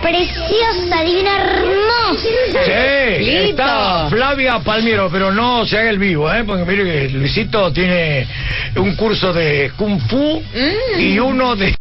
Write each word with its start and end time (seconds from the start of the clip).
preciosa, 0.00 1.02
divina, 1.04 1.30
hermosa. 1.36 2.28
Sí, 2.64 3.24
Listo. 3.24 3.48
está 3.50 4.08
Flavia 4.10 4.58
Palmiero, 4.60 5.08
pero 5.10 5.30
no 5.32 5.66
se 5.66 5.78
haga 5.78 5.90
el 5.90 5.98
vivo, 5.98 6.32
¿eh? 6.32 6.44
Porque 6.44 6.64
mire 6.64 6.84
que 6.84 7.08
Luisito 7.10 7.72
tiene 7.72 8.26
un 8.76 8.94
curso 8.96 9.32
de 9.32 9.72
Kung 9.76 10.00
Fu 10.08 10.42
Mm. 10.54 11.00
y 11.00 11.18
uno 11.18 11.54
de, 11.56 11.74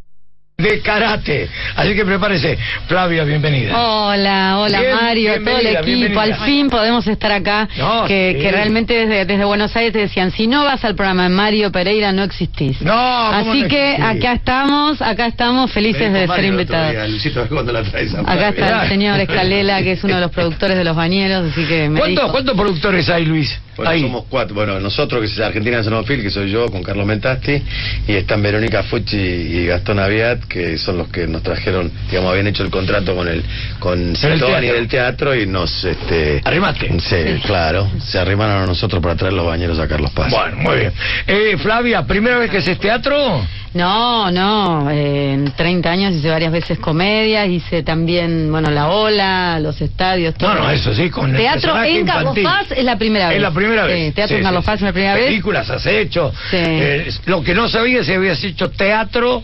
de 0.69 0.81
karate. 0.81 1.49
Así 1.75 1.95
que 1.95 2.05
prepárese. 2.05 2.57
Flavia, 2.87 3.23
bienvenida. 3.23 3.77
Hola, 3.77 4.59
hola 4.59 4.79
Bien, 4.81 4.95
Mario, 4.95 5.43
todo 5.43 5.57
el 5.57 5.67
equipo. 5.67 5.85
bienvenida. 5.85 6.21
Al 6.21 6.35
fin 6.45 6.69
podemos 6.69 7.07
estar 7.07 7.31
acá. 7.31 7.67
No, 7.77 8.05
que, 8.05 8.33
sí. 8.35 8.41
que 8.41 8.51
realmente 8.51 8.93
desde, 8.93 9.25
desde 9.25 9.45
Buenos 9.45 9.75
Aires 9.75 9.93
te 9.93 9.99
decían, 9.99 10.31
si 10.31 10.47
no 10.47 10.63
vas 10.63 10.83
al 10.83 10.95
programa 10.95 11.23
de 11.23 11.29
Mario 11.29 11.71
Pereira 11.71 12.11
no 12.11 12.23
existís. 12.23 12.81
No, 12.81 12.91
¿cómo 12.93 13.51
Así 13.51 13.61
no 13.63 13.67
que 13.69 13.91
existís? 13.93 14.23
acá 14.23 14.33
estamos, 14.33 15.01
acá 15.01 15.25
estamos 15.27 15.71
felices 15.71 16.11
de 16.13 16.27
ser 16.27 16.45
invitados. 16.45 17.09
Luisito, 17.09 17.47
¿cuándo 17.47 17.71
la 17.71 17.83
traes 17.83 18.13
a 18.13 18.19
Acá 18.21 18.49
está 18.49 18.83
el 18.83 18.89
señor 18.89 19.19
Escalela, 19.19 19.81
que 19.81 19.93
es 19.93 20.03
uno 20.03 20.15
de 20.15 20.21
los 20.21 20.31
productores 20.31 20.77
de 20.77 20.83
Los 20.83 20.95
Bañeros, 20.95 21.51
así 21.51 21.65
que 21.65 21.89
me 21.89 21.99
¿Cuántos, 21.99 22.23
dijo... 22.23 22.31
¿Cuántos 22.31 22.55
productores 22.55 23.09
hay, 23.09 23.25
Luis? 23.25 23.59
Bueno, 23.77 23.91
Ahí. 23.91 24.01
somos 24.01 24.25
cuatro. 24.29 24.55
Bueno, 24.55 24.79
nosotros, 24.79 25.21
que 25.21 25.27
es 25.27 25.39
Argentina 25.39 25.83
Sonofil, 25.83 26.21
que 26.23 26.29
soy 26.31 26.49
yo, 26.51 26.65
con 26.69 26.81
Carlos 26.83 27.05
Mentasti, 27.05 27.61
y 28.07 28.13
están 28.13 28.41
Verónica 28.41 28.83
Fucci 28.83 29.15
y 29.17 29.65
Gastón 29.67 29.99
Aviat, 29.99 30.45
que 30.45 30.77
son 30.79 30.97
los 30.97 31.07
que 31.09 31.27
nos 31.27 31.43
trajeron, 31.43 31.91
digamos, 32.09 32.31
habían 32.31 32.47
hecho 32.47 32.63
el 32.63 32.71
contrato 32.71 33.15
con 33.15 33.27
el 33.27 33.43
con 33.79 34.15
Citoni 34.15 34.39
teatro. 34.39 34.73
del 34.73 34.87
teatro 34.87 35.35
y 35.35 35.45
nos... 35.45 35.83
este 35.85 36.41
Arrimaste. 36.43 36.89
Sí, 36.99 37.39
claro. 37.45 37.87
Se 38.03 38.17
arrimaron 38.19 38.63
a 38.63 38.65
nosotros 38.65 39.01
para 39.01 39.15
traer 39.15 39.33
los 39.33 39.45
bañeros 39.45 39.77
a 39.79 39.87
Carlos 39.87 40.11
Paz. 40.11 40.31
Bueno, 40.31 40.57
muy 40.57 40.75
bien. 40.77 40.93
Eh, 41.27 41.55
Flavia, 41.57 42.05
¿primera 42.05 42.39
vez 42.39 42.49
que 42.49 42.57
haces 42.57 42.79
teatro? 42.79 43.45
No, 43.77 44.31
no, 44.31 44.89
eh, 44.89 45.33
en 45.33 45.51
30 45.51 45.91
años 45.91 46.15
hice 46.15 46.29
varias 46.29 46.51
veces 46.51 46.79
comedia, 46.79 47.45
hice 47.45 47.83
también, 47.83 48.49
bueno, 48.51 48.71
La 48.71 48.87
Ola, 48.89 49.59
los 49.59 49.79
estadios, 49.81 50.33
todo. 50.33 50.55
No, 50.55 50.63
no, 50.63 50.71
eso 50.71 50.93
sí, 50.95 51.11
con 51.11 51.29
el 51.29 51.37
Teatro 51.37 51.83
en 51.83 52.05
Carlos. 52.05 52.35
Paz 52.43 52.71
es 52.71 52.83
la 52.83 52.97
primera 52.97 53.27
vez. 53.27 53.37
Es 53.37 53.41
la 53.43 53.51
primera 53.51 53.85
vez. 53.85 54.07
Sí, 54.07 54.11
teatro 54.13 54.35
Sí, 54.35 54.39
en 54.39 54.43
Carlos 54.43 54.63
sí, 54.63 54.65
Paz 54.65 54.75
es 54.75 54.81
la 54.81 54.91
primera 54.93 55.13
vez. 55.13 55.25
Películas 55.25 55.69
has 55.69 55.85
hecho. 55.85 56.33
Sí. 56.49 56.57
Eh, 56.57 57.07
lo 57.25 57.43
que 57.43 57.53
no 57.53 57.69
sabía 57.69 57.99
es 57.99 58.07
si 58.07 58.13
habías 58.13 58.43
hecho 58.43 58.71
teatro. 58.71 59.43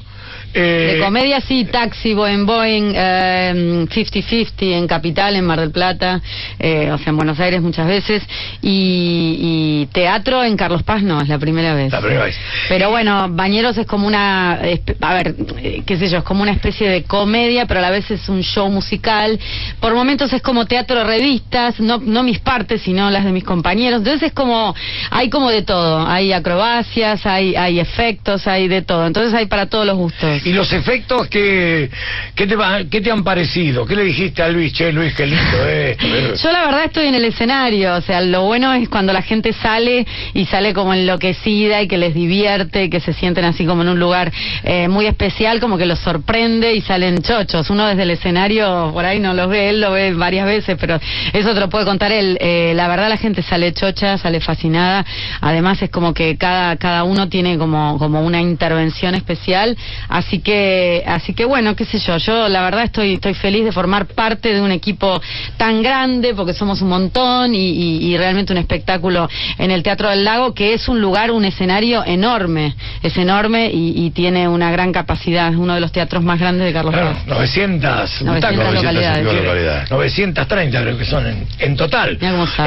Eh, 0.54 0.94
De 0.94 1.00
comedia 1.00 1.42
sí, 1.42 1.66
Taxi, 1.66 2.14
Boeing 2.14 2.46
Boeing, 2.46 2.94
eh, 2.96 3.86
50-50 3.90 4.74
en 4.74 4.88
Capital, 4.88 5.36
en 5.36 5.46
Mar 5.46 5.60
del 5.60 5.72
Plata, 5.72 6.22
eh, 6.60 6.92
o 6.92 6.98
sea, 6.98 7.10
en 7.10 7.18
Buenos 7.18 7.40
Aires 7.40 7.62
muchas 7.62 7.88
veces, 7.88 8.24
y, 8.62 9.38
y 9.40 9.86
teatro 9.94 10.44
en 10.44 10.56
Carlos 10.58 10.84
Paz 10.84 11.02
no, 11.02 11.22
es 11.22 11.30
la 11.30 11.40
primera 11.40 11.74
vez. 11.74 11.92
La 11.92 12.02
primera 12.02 12.26
vez. 12.26 12.36
Pero 12.70 12.90
bueno, 12.90 13.28
Bañeros 13.30 13.78
es 13.78 13.86
como 13.86 14.08
una, 14.08 14.54
a 14.54 15.14
ver, 15.14 15.36
eh, 15.58 15.84
qué 15.86 15.98
sé 15.98 16.08
yo, 16.08 16.20
es 16.20 16.24
como 16.24 16.44
una 16.44 16.52
especie 16.52 16.90
de 16.90 17.04
comedia, 17.04 17.66
pero 17.66 17.80
a 17.80 17.84
la 17.84 17.92
vez 17.92 18.10
es 18.12 18.30
un 18.30 18.42
show 18.42 18.70
musical. 18.70 19.40
Por 19.80 19.94
momentos 19.94 20.32
es 20.34 20.42
como 20.42 20.66
teatro 20.66 21.04
revistas, 21.04 21.80
no, 21.80 22.00
no 22.00 22.24
mis 22.24 22.40
partes, 22.40 22.82
sino 22.82 23.10
las 23.10 23.26
de 23.26 23.32
mis 23.32 23.44
compañeros. 23.44 24.00
Entonces 24.00 24.24
es 24.24 24.34
como, 24.34 24.76
hay 25.10 25.30
como 25.30 25.50
de 25.50 25.64
todo. 25.64 26.06
Hay 26.08 26.34
acrobacias, 26.34 27.26
hay, 27.26 27.56
hay 27.56 27.80
efectos, 27.80 28.48
hay 28.48 28.68
de 28.68 28.82
todo. 28.82 29.06
Entonces 29.08 29.34
hay 29.34 29.46
para 29.48 29.68
todos 29.68 29.86
los 29.86 29.98
gustos. 29.98 30.43
¿Y 30.46 30.52
los 30.54 30.72
efectos 30.74 31.28
que, 31.28 31.90
qué 32.36 32.48
te, 32.48 32.56
va- 32.56 32.84
qué 32.90 33.02
te 33.02 33.12
han 33.12 33.24
parecido? 33.24 33.86
¿Qué 33.86 33.96
le 33.96 34.04
dijiste 34.04 34.44
a 34.44 34.50
Luis? 34.50 34.74
Che, 34.74 34.92
Luis, 34.92 35.14
qué 35.16 35.26
lindo, 35.26 35.58
eh. 35.66 35.98
Yo 36.42 36.52
la 36.52 36.66
verdad 36.66 36.84
estoy 36.86 37.08
en 37.08 37.16
el 37.16 37.24
escenario, 37.26 37.96
o 37.96 38.02
sea, 38.02 38.20
lo 38.22 38.44
bueno 38.44 38.74
es 38.74 38.90
cuando 38.90 39.14
la 39.14 39.22
gente 39.22 39.54
sale 39.54 40.06
y 40.34 40.46
sale 40.46 40.74
como 40.74 40.94
enloquecida 40.94 41.82
y 41.82 41.88
que 41.88 41.98
les 41.98 42.14
divierte, 42.14 42.90
que 42.90 43.00
se 43.00 43.14
sienten 43.14 43.46
así 43.46 43.66
como 43.66 43.84
en 43.84 43.90
un 43.90 44.00
lugar 44.00 44.32
eh, 44.64 44.88
muy 44.90 45.06
especial, 45.06 45.60
como 45.60 45.78
que 45.78 45.86
los 45.86 46.00
sorprende 46.00 46.74
y 46.74 46.82
salen 46.82 47.22
chochos. 47.22 47.70
Uno 47.70 47.88
desde 47.88 48.04
el 48.04 48.10
escenario 48.12 48.92
por 48.94 49.06
ahí 49.06 49.20
no 49.20 49.34
los 49.34 49.48
ve, 49.50 49.70
él 49.70 49.80
lo 49.82 49.92
ve 49.92 50.14
varias 50.14 50.46
veces, 50.46 50.76
pero 50.80 51.00
eso 51.32 51.54
te 51.54 51.60
lo 51.60 51.70
puede 51.70 51.86
contar 51.86 52.12
él. 52.12 52.38
Eh, 52.42 52.74
la 52.76 52.88
verdad 52.88 53.08
la 53.10 53.18
gente 53.18 53.42
sale 53.44 53.72
chocha, 53.74 54.18
sale 54.18 54.42
fascinada. 54.42 55.06
Además 55.40 55.82
es 55.82 55.90
como 55.90 56.14
que 56.14 56.38
cada 56.38 56.76
cada 56.78 57.04
uno 57.06 57.30
tiene 57.30 57.58
como 57.58 57.98
como 57.98 58.22
una 58.22 58.42
intervención 58.42 59.16
especial, 59.16 59.78
así 60.10 60.33
que 60.40 61.04
así 61.06 61.34
que 61.34 61.46
bueno, 61.46 61.76
qué 61.76 61.86
sé 61.86 62.00
yo, 62.00 62.18
yo 62.18 62.48
la 62.50 62.62
verdad 62.64 62.84
estoy 62.84 63.14
estoy 63.14 63.34
feliz 63.34 63.64
de 63.66 63.72
formar 63.72 64.06
parte 64.08 64.54
de 64.54 64.62
un 64.62 64.72
equipo 64.72 65.22
tan 65.58 65.82
grande 65.84 66.34
porque 66.36 66.54
somos 66.54 66.82
un 66.82 66.90
montón 66.90 67.54
y, 67.56 67.70
y- 67.70 68.14
y 68.14 68.18
realmente 68.18 68.52
un 68.54 68.60
espectáculo 68.60 69.30
en 69.58 69.72
el 69.72 69.82
Teatro 69.84 70.10
del 70.10 70.24
Lago 70.24 70.54
que 70.54 70.74
es 70.74 70.88
un 70.88 71.02
lugar, 71.02 71.32
un 71.32 71.46
escenario 71.46 72.04
enorme, 72.06 72.76
es 73.02 73.18
enorme 73.18 73.70
y, 73.74 74.06
y 74.06 74.12
tiene 74.12 74.48
una 74.48 74.72
gran 74.72 74.92
capacidad, 74.92 75.50
es 75.52 75.56
uno 75.58 75.74
de 75.76 75.80
los 75.80 75.92
teatros 75.92 76.24
más 76.24 76.40
grandes 76.40 76.66
de 76.68 76.74
Carlos 76.74 76.94
Claro, 76.94 77.12
Paz. 77.14 77.26
900 77.28 78.22
900 78.22 78.34
butacas. 78.34 78.74
localidades. 78.74 79.24
Tiene 79.28 79.42
localidades. 79.42 79.92
930 79.92 80.82
creo 80.82 80.98
que 80.98 81.06
son 81.06 81.28
en, 81.28 81.46
en 81.60 81.76
total. 81.76 82.18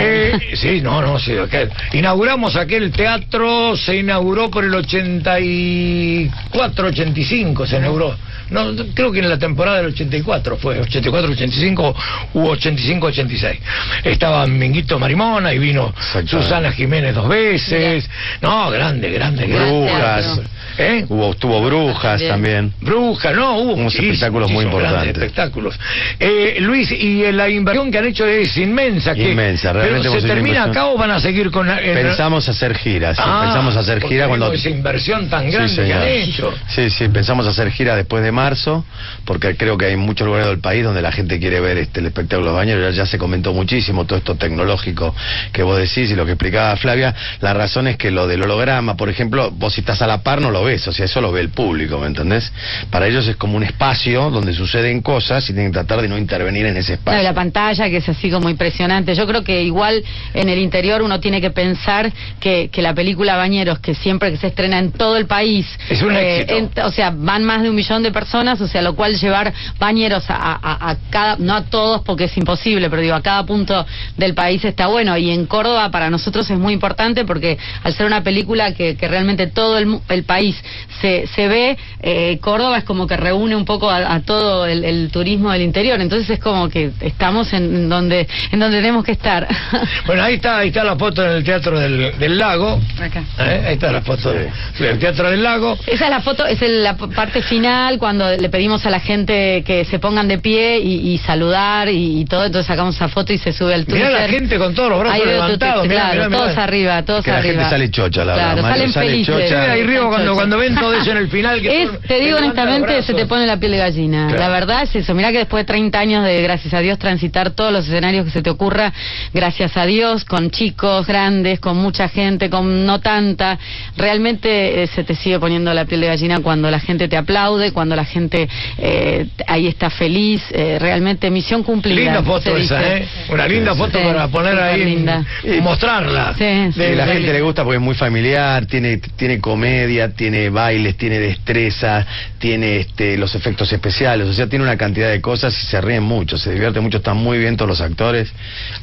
Eh, 0.00 0.32
sí, 0.55 0.81
no, 0.82 1.00
no, 1.03 1.19
sí. 1.19 1.32
aquel- 1.32 1.71
inauguramos 1.93 2.56
aquel 2.56 2.91
teatro, 2.93 3.76
se 3.76 3.97
inauguró 3.99 4.50
por 4.50 4.65
el 4.65 4.75
84, 4.75 6.87
85 6.88 7.56
se 7.65 7.77
inauguró. 7.77 8.15
No, 8.50 8.67
creo 8.94 9.11
que 9.12 9.21
en 9.21 9.28
la 9.28 9.39
temporada 9.39 9.78
del 9.78 9.87
84 9.87 10.56
fue, 10.56 10.78
84, 10.81 11.31
85 11.33 11.97
u 12.34 12.47
85, 12.49 13.06
86. 13.06 13.59
Estaba 14.05 14.47
Minguito 14.47 14.99
Marimona 14.99 15.53
y 15.53 15.59
vino. 15.59 15.94
Susana 16.27 16.72
Jiménez 16.72 17.15
dos 17.15 17.28
veces. 17.28 18.09
No, 18.43 18.71
grande, 18.71 19.11
grande, 19.11 19.47
grande. 19.47 19.87
Brujas. 19.87 20.41
¿Eh? 20.78 21.06
Hubo, 21.09 21.34
tuvo 21.34 21.62
brujas 21.62 22.21
También. 22.21 22.31
también. 22.31 22.72
Bruja, 22.81 23.33
no, 23.33 23.59
hubo 23.59 23.73
Unos 23.75 23.94
espectáculos 23.94 24.50
muy 24.50 24.65
importantes. 24.65 25.09
espectáculos. 25.17 25.78
Eh, 26.21 26.56
Luis, 26.61 26.91
y 26.93 27.25
eh, 27.25 27.33
la 27.33 27.49
inversión 27.49 27.91
que 27.91 27.99
han 27.99 28.06
hecho 28.06 28.27
es 28.27 28.56
inmensa. 28.59 29.15
Que, 29.15 29.31
Inmensa, 29.31 29.73
realmente 29.73 30.00
¿Pero 30.03 30.11
hemos 30.12 30.23
se 30.23 30.28
termina 30.28 30.65
acá 30.65 30.87
o 30.87 30.97
van 30.99 31.11
a 31.11 31.21
seguir 31.21 31.50
con 31.50 31.69
en- 31.71 31.94
Pensamos 31.94 32.49
hacer 32.49 32.75
giras, 32.77 33.17
sí, 33.17 33.23
Ah, 33.25 33.43
pensamos 33.44 33.77
hacer 33.77 34.00
porque 34.00 34.15
gira 34.15 34.27
digo, 34.27 34.37
cuando... 34.38 34.53
Esa 34.53 34.69
inversión 34.71 35.28
tan 35.28 35.50
grande 35.50 35.69
Sí, 35.69 35.77
que 35.83 35.93
han 35.94 36.03
hecho. 36.06 36.55
Sí, 36.69 36.91
sí, 36.91 37.09
pensamos 37.09 37.36
hacer 37.45 37.71
gira 37.73 37.97
después 37.97 38.23
de 38.23 38.31
marzo, 38.33 38.85
porque 39.25 39.57
creo 39.57 39.77
que 39.77 39.87
hay 39.87 39.97
muchos 39.97 40.27
lugares 40.27 40.47
del 40.49 40.61
país 40.61 40.85
donde 40.85 41.03
la 41.03 41.11
gente 41.13 41.39
quiere 41.41 41.61
ver 41.61 41.77
este 41.79 42.01
el 42.01 42.07
espectáculo 42.07 42.47
de 42.47 42.53
los 42.53 42.57
bañeros. 42.57 42.95
Ya, 42.95 43.03
ya 43.03 43.07
se 43.07 43.19
comentó 43.19 43.53
muchísimo 43.53 44.05
todo 44.07 44.19
esto 44.19 44.37
tecnológico 44.37 45.15
que 45.53 45.63
vos 45.63 45.77
decís 45.79 46.11
y 46.11 46.15
lo 46.15 46.25
que 46.25 46.33
explicaba 46.33 46.77
Flavia. 46.77 47.15
La 47.41 47.53
razón 47.53 47.89
es 47.89 47.97
que 47.97 48.11
lo 48.11 48.27
del 48.29 48.43
holograma, 48.43 48.97
por 48.97 49.09
ejemplo, 49.09 49.51
vos 49.51 49.75
si 49.75 49.81
estás 49.81 50.01
a 50.03 50.07
la 50.07 50.23
par 50.23 50.41
no 50.41 50.51
lo 50.51 50.63
ves, 50.65 50.87
o 50.89 50.93
sea, 50.93 51.05
eso 51.07 51.21
lo 51.21 51.33
ve 51.33 51.41
el 51.41 51.51
público, 51.51 51.99
¿me 51.99 52.07
entendés? 52.07 52.53
Para 52.91 53.07
ellos 53.09 53.27
es 53.27 53.37
como 53.37 53.57
un 53.57 53.65
espacio 53.65 54.31
donde 54.31 54.53
suceden 54.55 55.03
cosas 55.03 55.45
y 55.51 55.53
tienen 55.53 55.73
que 55.73 55.79
tratar 55.79 56.01
de 56.03 56.09
no 56.09 56.17
intervenir 56.17 56.67
en 56.67 56.77
ese 56.77 56.93
No, 56.93 56.95
espacio. 56.99 57.21
y 57.21 57.25
la 57.25 57.35
pantalla 57.35 57.91
que 57.91 57.97
es 57.99 58.09
así 58.09 58.31
como 58.31 58.49
impresionante. 58.49 59.15
Yo 59.15 59.27
creo 59.27 59.43
que 59.43 59.63
igual 59.63 60.03
en 60.35 60.49
el 60.49 60.59
interior 60.59 61.03
uno 61.03 61.19
tiene 61.21 61.41
que 61.41 61.51
pensar 61.51 62.13
que, 62.41 62.69
que 62.71 62.83
la 62.83 62.95
película 62.95 63.37
Bañeros, 63.37 63.79
que 63.81 63.95
siempre 63.95 64.31
que 64.31 64.37
se 64.37 64.49
estrena 64.49 64.79
en 64.79 64.93
todo 64.93 65.17
el 65.17 65.27
país, 65.27 65.67
eh, 65.89 65.95
Es 65.95 66.03
un 66.03 66.15
éxito. 66.17 66.87
o 66.87 66.91
sea, 66.91 67.11
van 67.26 67.44
más 67.44 67.62
de 67.62 67.69
un 67.70 67.76
millón 67.76 68.03
de 68.03 68.10
personas, 68.12 68.60
o 68.60 68.66
sea, 68.69 68.81
lo 68.82 68.94
cual 68.97 69.16
llevar 69.16 69.53
Bañeros 69.78 70.25
a, 70.31 70.37
a- 70.37 70.91
a 70.91 70.97
cada, 71.10 71.37
no 71.38 71.54
a 71.54 71.62
todos 71.64 72.03
porque 72.03 72.25
es 72.25 72.37
imposible, 72.37 72.88
pero 72.88 73.03
digo, 73.03 73.14
a 73.14 73.22
cada 73.22 73.44
punto 73.44 73.84
del 74.16 74.34
país 74.34 74.64
está 74.64 74.87
bueno. 74.87 75.16
Y 75.19 75.31
en 75.31 75.47
Córdoba 75.47 75.91
para 75.91 76.09
nosotros 76.10 76.48
es 76.50 76.59
muy 76.59 76.72
importante 76.72 77.25
porque 77.25 77.59
al 77.82 77.92
ser 77.92 78.06
una 78.06 78.22
película 78.22 78.72
que, 78.75 78.97
que 78.97 79.09
realmente 79.09 79.47
todo 79.48 79.76
el, 79.78 79.98
el 80.09 80.25
país 80.25 80.56
se, 81.00 81.26
se 81.26 81.48
ve, 81.48 81.76
eh, 82.00 82.38
Córdoba 82.41 82.78
es 82.78 82.84
como 82.84 83.06
que 83.06 83.16
reúne 83.16 83.56
un 83.56 83.64
poco 83.64 83.91
a, 83.91 84.14
a 84.14 84.20
todo 84.20 84.64
el, 84.66 84.84
el 84.84 85.10
turismo 85.10 85.50
del 85.50 85.62
interior. 85.62 86.00
Entonces 86.00 86.31
es 86.31 86.38
como 86.38 86.69
que 86.69 86.93
estamos 87.00 87.53
en 87.53 87.88
donde, 87.88 88.26
en 88.53 88.58
donde 88.60 88.76
tenemos 88.78 89.04
que 89.04 89.12
estar. 89.12 89.47
Bueno, 90.06 90.22
ahí 90.22 90.34
está, 90.34 90.58
ahí 90.58 90.69
está 90.69 90.84
la 90.84 90.94
foto 90.97 91.25
en 91.25 91.32
el 91.32 91.44
Teatro 91.44 91.78
del, 91.81 92.16
del 92.19 92.38
Lago. 92.38 92.81
Acá. 93.00 93.25
¿Eh? 93.41 93.64
Ahí 93.66 93.75
está 93.75 93.91
la 93.91 94.03
foto 94.03 94.31
del 94.32 94.98
Teatro 95.00 95.28
del 95.31 95.43
Lago. 95.43 95.76
Esa 95.87 96.04
es 96.04 96.10
la 96.10 96.20
foto, 96.20 96.47
es 96.47 96.62
el- 96.62 96.82
la 96.84 96.97
parte 97.16 97.43
final 97.43 97.99
cuando 97.99 98.31
le 98.31 98.49
pedimos 98.49 98.87
a 98.87 98.91
la 98.91 99.00
gente 99.00 99.65
que 99.66 99.84
se 99.84 99.99
pongan 99.99 100.28
de 100.28 100.38
pie 100.38 100.79
y, 100.79 101.12
y 101.14 101.19
saludar 101.19 101.88
y, 101.88 102.20
y 102.20 102.25
todo, 102.26 102.44
entonces 102.44 102.67
sacamos 102.69 102.94
esa 102.94 103.08
foto 103.08 103.32
y 103.32 103.38
se 103.38 103.52
sube 103.52 103.75
al 103.75 103.85
Twitter. 103.85 104.06
Mirá 104.08 104.20
la 104.23 104.29
gente 104.29 104.58
con 104.58 104.75
todos 104.75 104.91
los 104.91 105.00
brazos 105.00 105.14
Ahí 105.19 105.25
veo 105.26 105.41
tu 105.41 105.43
levantados, 105.44 105.88
mirá, 105.88 105.94
claro, 106.02 106.14
mirá, 106.14 106.29
mirá. 106.29 106.38
todos 106.38 106.58
arriba, 106.58 107.02
todos 107.05 107.25
Que 107.25 107.31
la 107.32 107.38
arriba. 107.38 107.55
gente 107.55 107.70
sale 107.70 107.91
chocha, 107.91 108.25
la 108.25 108.35
claro, 108.35 108.55
verdad, 108.56 108.70
salen 108.70 108.93
sale 108.93 109.06
felices. 109.11 109.35
chocha. 109.35 109.73
Ahí 109.73 109.81
arriba 109.81 110.08
cuando, 110.08 110.35
cuando 110.35 110.58
ven 110.58 110.75
todo 110.76 110.94
eso 110.94 111.11
en 111.11 111.17
el 111.17 111.29
final. 111.29 111.61
Que 111.61 111.82
Es, 111.82 112.00
te 112.06 112.20
digo 112.20 112.38
honestamente, 112.38 113.02
se 113.02 113.14
te 113.14 113.26
pone 113.26 113.46
la 113.46 113.58
piel 113.58 113.73
de 113.73 113.79
gallina. 113.79 114.26
Claro. 114.29 114.43
La 114.43 114.49
verdad 114.49 114.82
es 114.82 114.94
eso. 114.94 115.14
Mira 115.14 115.32
que 115.32 115.38
después 115.38 115.62
de 115.62 115.67
30 115.73 115.99
años 115.99 116.25
de, 116.25 116.43
gracias 116.43 116.73
a 116.75 116.81
Dios, 116.81 116.99
transitar 116.99 117.50
todos 117.50 117.73
los 117.73 117.87
escenarios 117.87 118.25
que 118.26 118.31
se 118.31 118.43
te 118.43 118.50
ocurra, 118.50 118.93
gracias 119.32 119.76
a 119.76 119.87
Dios, 119.87 120.25
con 120.25 120.50
chicos, 120.50 121.06
grandes, 121.06 121.61
con 121.61 121.76
mucha 121.79 122.08
gente, 122.08 122.50
con 122.50 122.85
no 122.87 123.00
tanta, 123.00 123.58
realmente 123.96 124.82
eh, 124.82 124.87
se 124.87 125.02
te 125.05 125.14
sigue 125.14 125.38
poniendo 125.38 125.73
la 125.73 125.85
piel 125.87 126.00
de 126.02 126.08
gallina 126.08 126.41
cuando 126.41 126.70
la 126.70 126.81
gente 126.81 127.06
te 127.08 127.17
aplaude, 127.17 127.73
cuando 127.73 127.97
la 127.97 128.05
gente 128.05 128.49
eh, 128.79 129.26
ahí 129.47 129.67
está 129.67 129.91
feliz. 129.91 130.43
eh, 130.50 130.79
realmente 130.79 131.31
misión 131.31 131.62
cumplida. 131.62 131.97
Linda 131.97 132.23
foto 132.23 132.56
se 132.56 132.62
esa, 132.62 132.79
dice. 132.79 132.97
¿eh? 132.97 133.08
Una 133.31 133.47
linda 133.47 133.75
foto 133.75 133.99
sí. 133.99 134.05
para 134.05 134.29
poner 134.29 134.58
ahí, 134.58 135.06
y 135.44 135.61
mostrarla. 135.61 136.35
Sí, 136.37 136.73
sí. 136.73 136.82
Sí, 136.82 136.94
la 136.94 137.06
gente 137.06 137.32
le 137.32 137.41
gusta 137.41 137.62
porque 137.64 137.76
es 137.76 137.82
muy 137.82 137.94
familiar, 137.94 138.67
tiene 138.67 138.99
tiene 138.99 139.41
comedia, 139.41 140.12
tiene 140.14 140.50
bailes, 140.50 140.97
tiene 140.97 141.19
destreza, 141.19 142.06
tiene 142.38 142.79
este, 142.79 143.17
los 143.17 143.35
efectos 143.35 143.73
especiales, 143.73 144.29
o 144.29 144.32
sea, 144.32 144.47
tiene 144.49 144.64
una 144.64 144.76
cantidad 144.76 145.11
de 145.11 145.20
cosas 145.20 145.56
y 145.62 145.67
se 145.67 145.81
ríen 145.81 146.03
mucho, 146.03 146.38
se 146.38 146.53
divierte 146.53 146.81
mucho, 146.81 146.99
están 146.99 147.17
muy 147.17 147.38
bien 147.38 147.56
todos 147.56 147.69
los 147.69 147.81
actores. 147.81 148.32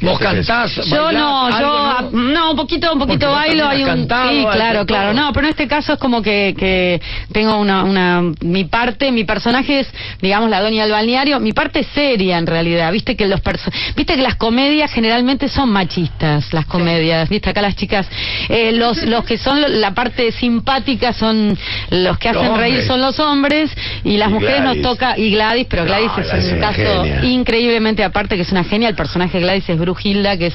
¿Vos 0.01 0.19
Entonces, 0.19 0.47
cantás? 0.47 0.75
Yo 0.87 1.03
bailás, 1.05 1.21
no, 1.21 1.49
yo 1.59 2.11
no? 2.11 2.33
no, 2.33 2.51
un 2.51 2.57
poquito, 2.57 2.93
un 2.93 2.99
Porque 2.99 3.13
poquito 3.13 3.27
vos 3.27 3.35
bailo, 3.35 3.67
hay 3.67 3.83
un 3.83 3.89
cantado, 3.89 4.29
sí, 4.29 4.45
claro, 4.51 4.85
claro. 4.85 5.13
No, 5.13 5.31
pero 5.33 5.47
en 5.47 5.51
este 5.51 5.67
caso 5.67 5.93
es 5.93 5.99
como 5.99 6.21
que, 6.21 6.53
que 6.57 7.01
tengo 7.31 7.57
una, 7.57 7.83
una 7.83 8.12
mi 8.41 8.63
parte, 8.65 9.11
mi 9.11 9.23
personaje 9.23 9.79
es, 9.81 9.87
digamos, 10.21 10.49
la 10.49 10.61
doña 10.61 10.83
del 10.83 10.91
balneario, 10.91 11.39
mi 11.39 11.53
parte 11.53 11.79
es 11.79 11.87
seria 11.93 12.37
en 12.37 12.47
realidad. 12.47 12.91
Viste 12.91 13.15
que 13.15 13.27
los 13.27 13.41
perso- 13.41 13.71
viste 13.95 14.15
que 14.15 14.21
las 14.21 14.35
comedias 14.35 14.91
generalmente 14.91 15.47
son 15.49 15.69
machistas, 15.69 16.51
las 16.53 16.65
comedias, 16.65 17.29
viste 17.29 17.49
acá 17.49 17.61
las 17.61 17.75
chicas, 17.75 18.07
eh, 18.49 18.71
los 18.73 19.01
los 19.13 19.23
que 19.25 19.37
son 19.37 19.61
la 19.81 19.93
parte 19.93 20.31
simpática 20.31 21.13
son 21.13 21.57
los 21.89 22.17
que 22.17 22.29
hacen 22.29 22.55
reír 22.57 22.83
son 22.83 23.01
los 23.01 23.19
hombres 23.19 23.71
y 24.03 24.17
las 24.17 24.29
Y 24.29 24.33
mujeres 24.33 24.61
nos 24.63 24.81
toca 24.81 25.17
y 25.17 25.31
Gladys, 25.31 25.67
pero 25.69 25.85
Gladys 25.85 26.11
es 26.33 26.51
un 26.53 26.59
caso 26.59 27.03
genia. 27.03 27.23
increíblemente 27.25 28.03
aparte 28.03 28.35
que 28.35 28.41
es 28.41 28.51
una 28.51 28.63
genia. 28.63 28.89
El 28.89 28.95
personaje 28.95 29.37
de 29.37 29.43
Gladys 29.43 29.69
es 29.69 29.77
Brujilda 29.79 30.37
que 30.37 30.47
es 30.47 30.53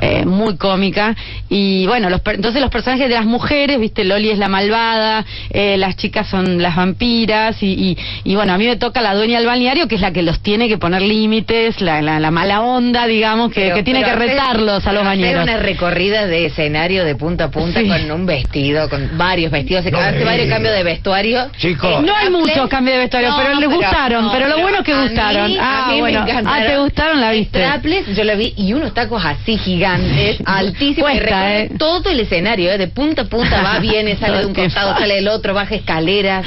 eh, 0.00 0.24
muy 0.24 0.56
cómica. 0.56 1.14
Y 1.48 1.86
bueno 1.86 2.10
los 2.10 2.20
entonces 2.26 2.60
los 2.60 2.70
personajes 2.70 3.08
de 3.08 3.14
las 3.14 3.24
mujeres 3.24 3.78
viste 3.80 4.04
Loli 4.04 4.30
es 4.30 4.38
la 4.38 4.48
malvada 4.48 5.24
eh, 5.50 5.76
las 5.76 5.96
chicas 5.96 6.28
son 6.28 6.60
las 6.62 6.76
vampiras 7.00 7.62
y, 7.62 7.66
y, 7.66 7.98
y, 8.24 8.34
bueno 8.34 8.52
a 8.52 8.58
mí 8.58 8.66
me 8.66 8.76
toca 8.76 9.00
la 9.00 9.14
dueña 9.14 9.38
del 9.38 9.46
balneario 9.46 9.88
que 9.88 9.94
es 9.94 10.00
la 10.02 10.12
que 10.12 10.22
los 10.22 10.40
tiene 10.40 10.68
que 10.68 10.76
poner 10.76 11.00
límites 11.00 11.80
la, 11.80 12.02
la, 12.02 12.20
la 12.20 12.30
mala 12.30 12.60
onda 12.60 13.06
digamos 13.06 13.50
que, 13.52 13.60
Pero- 13.62 13.76
que 13.76 13.82
tiene 13.82 14.00
que 14.04 14.10
hacer- 14.10 14.28
retarlos 14.28 14.86
a 14.86 14.92
los 14.92 15.00
pero 15.02 15.10
hacer 15.10 15.18
bañeros 15.18 15.42
una 15.44 15.56
recorrida 15.56 16.26
de 16.26 16.46
escenario 16.46 17.04
de 17.04 17.14
punta 17.14 17.44
a 17.44 17.50
punta 17.50 17.80
Sí. 17.80 17.88
con 17.88 18.10
un 18.10 18.26
vestido, 18.26 18.88
con 18.90 19.16
varios 19.16 19.50
vestidos. 19.50 19.84
Se 19.84 19.90
No 19.90 19.98
me 19.98 20.12
vez 20.12 20.24
varios 20.24 20.44
digas. 20.44 20.56
cambios 20.56 20.74
de 20.74 20.82
vestuario. 20.82 21.50
Chicos. 21.56 22.02
no 22.02 22.14
hay 22.14 22.28
muchos 22.28 22.68
cambios 22.68 22.96
de 22.96 23.00
vestuario, 23.02 23.30
No, 23.30 23.36
pero 23.38 23.60
les 23.60 23.70
gustaron, 23.70 24.30
pero 24.32 24.48
lo 24.48 24.58
bueno 24.58 24.78
es 24.78 24.84
que 24.84 24.92
a 24.92 25.02
gustaron. 25.02 25.46
mí- 25.50 25.56
Ah, 25.58 25.86
a 25.86 25.92
mí 25.92 26.00
bueno. 26.00 26.24
me 26.24 26.30
encantaron. 26.30 26.62
Ah, 26.62 26.66
¿te 26.66 26.76
gustaron? 26.78 27.20
La 27.20 27.30
viste. 27.30 27.60
Strapless, 27.64 28.14
yo 28.16 28.24
la 28.24 28.34
vi 28.34 28.52
y 28.56 28.72
unos 28.74 28.92
tacos 28.92 29.24
así 29.24 29.56
gigantes, 29.56 30.36
altísimos. 30.44 31.10
¿eh? 31.14 31.70
todo 31.78 32.10
el 32.10 32.20
escenario, 32.20 32.70
¿eh? 32.72 32.76
de 32.78 32.88
punta 32.88 33.22
a 33.22 33.24
punta, 33.24 33.62
va, 33.62 33.78
viene, 33.78 34.16
sale 34.16 34.38
de 34.40 34.46
un 34.46 34.54
costado, 34.60 34.98
sale 34.98 35.14
del 35.14 35.28
otro, 35.28 35.54
baja 35.54 35.74
escaleras. 35.74 36.44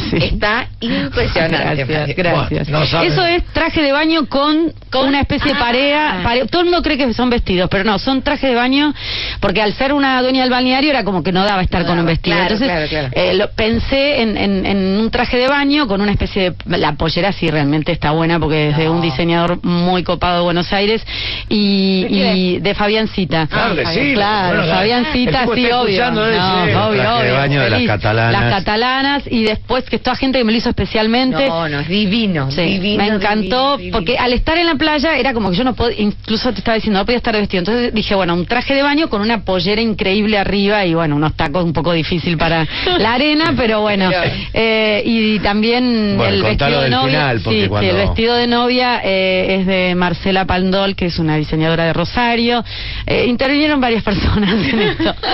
Sí. 0.10 0.16
Está 0.16 0.68
impresionante. 0.80 1.56
Gracias, 1.84 1.88
Mario. 1.88 2.14
gracias. 2.16 2.66
Bueno, 2.68 2.80
no 2.80 2.86
saben. 2.86 3.12
Eso 3.12 3.24
es 3.24 3.44
traje 3.52 3.82
de 3.82 3.92
baño 3.92 4.26
con, 4.26 4.72
Con- 4.90 5.08
una 5.08 5.20
especie 5.20 5.52
de 5.52 5.56
Ah. 5.58 5.60
parea, 5.64 6.20
pare- 6.22 6.46
Todo 6.46 6.62
el 6.62 6.66
mundo 6.68 6.82
cree 6.82 6.96
que 6.98 7.12
son 7.14 7.30
vestidos, 7.30 7.68
pero 7.70 7.84
no, 7.84 7.98
son 7.98 8.22
trajes 8.22 8.48
de 8.50 8.54
baño 8.56 8.92
porque 9.40 9.62
al 9.62 9.72
ser 9.74 9.92
una 9.92 10.20
dueña 10.22 10.42
del 10.42 10.50
balneario 10.50 10.90
era 10.90 11.04
como 11.04 11.22
que 11.22 11.32
no 11.32 11.44
daba 11.44 11.62
estar 11.62 11.82
No 11.82 11.88
con 11.88 11.98
un 11.98 12.06
vestido. 12.06 12.36
claro, 12.36 12.54
Entonces 12.54 12.68
claro, 12.88 12.88
claro. 12.88 13.08
eh, 13.12 13.34
lo, 13.34 13.50
pensé 13.52 14.22
en, 14.22 14.36
en- 14.36 14.66
en 14.66 14.76
un 15.00 15.10
traje 15.10 15.36
de 15.38 15.48
baño 15.48 15.86
con 15.86 16.00
una 16.00 16.12
especie 16.12 16.50
de... 16.66 16.78
La 16.78 16.92
pollera 16.94 17.32
sí 17.32 17.48
realmente 17.50 17.92
está 17.92 18.10
buena 18.12 18.38
porque 18.38 18.70
es 18.70 18.76
de 18.76 18.88
un 18.88 19.00
diseñador 19.00 19.64
muy 19.64 20.02
copado 20.02 20.36
de 20.38 20.42
Buenos 20.44 20.72
Aires 20.72 21.02
y, 21.48 22.02
¿De 22.02 22.08
quién 22.08 22.36
y 22.36 22.58
de 22.60 22.74
Fabiancita. 22.74 23.46
Claro, 23.46 23.74
decilo. 23.74 24.14
Claro, 24.14 24.58
Bueno, 24.58 24.72
Fabiancita, 24.74 25.44
sí, 25.54 25.66
obvio. 25.70 26.10
No, 26.10 26.24
ser. 26.24 26.76
obvio, 26.76 27.02
Traje 27.02 27.22
de 27.24 27.30
obvio. 27.30 27.34
baño 27.34 27.60
de 27.62 27.70
las 27.70 27.82
catalanas. 27.82 28.32
Las 28.42 28.54
catalanas 28.54 29.22
y 29.30 29.44
después 29.44 29.84
que 29.84 29.98
toda 29.98 30.16
gente 30.16 30.38
que 30.38 30.44
me 30.44 30.52
lo 30.52 30.58
hizo 30.58 30.68
especialmente. 30.70 31.48
No, 31.48 31.68
no, 31.68 31.80
es 31.80 31.88
divino. 31.88 32.50
Sí, 32.50 32.62
divino 32.62 33.02
me 33.02 33.08
encantó 33.08 33.76
divino, 33.76 33.76
divino. 33.76 33.96
porque 33.98 34.18
al 34.18 34.32
estar 34.32 34.56
en 34.58 34.66
la 34.66 34.74
playa 34.76 35.16
era 35.16 35.32
como 35.32 35.50
que 35.50 35.56
yo 35.56 35.64
no 35.64 35.74
podía, 35.74 36.00
incluso 36.00 36.52
te 36.52 36.58
estaba 36.58 36.74
diciendo, 36.76 36.98
no 37.00 37.04
podía 37.06 37.18
estar 37.18 37.34
vestido. 37.34 37.60
Entonces 37.60 37.94
dije, 37.94 38.14
bueno, 38.14 38.34
un 38.34 38.46
traje 38.46 38.74
de 38.74 38.82
baño 38.82 39.08
con 39.08 39.20
una 39.26 39.44
pollera 39.44 39.80
increíble 39.82 40.38
arriba 40.38 40.84
y 40.86 40.94
bueno, 40.94 41.16
unos 41.16 41.34
tacos 41.34 41.64
un 41.64 41.72
poco 41.72 41.92
difícil 41.92 42.38
para 42.38 42.66
la 42.98 43.12
arena, 43.14 43.52
pero 43.56 43.80
bueno. 43.82 44.10
Eh, 44.54 45.02
y 45.04 45.38
también 45.40 46.14
Bueno, 46.16 46.32
el 46.34 46.42
vestido 46.42 46.76
de 46.78 46.82
del 46.84 46.90
novia. 46.90 47.10
final, 47.10 47.40
sí, 47.40 47.68
sí, 47.80 47.86
el 47.86 47.96
vestido 47.96 48.34
de 48.36 48.46
novia 48.46 49.00
eh, 49.04 49.58
es 49.60 49.66
de 49.66 49.94
Marcela 49.94 50.44
Pandol, 50.46 50.94
que 50.96 51.06
es 51.06 51.18
una 51.18 51.36
diseñadora 51.36 51.84
de 51.84 51.92
Rosario. 51.92 52.64
Eh, 53.06 53.26
intervinieron 53.26 53.80
varias 53.80 54.02
personas 54.02 54.52
en 54.72 54.80
esto. 54.80 55.14